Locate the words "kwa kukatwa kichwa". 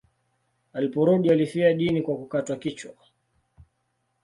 2.01-2.93